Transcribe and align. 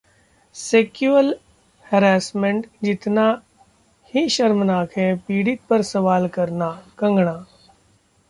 sexual 0.55 1.33
harassment 1.85 2.65
जितना 2.83 3.25
ही 4.13 4.27
शर्मनाक 4.29 4.97
है 4.97 5.15
पीड़ित 5.17 5.59
पर 5.69 5.81
सवाल 5.81 6.27
करना: 6.27 6.71
कंगना 6.97 7.45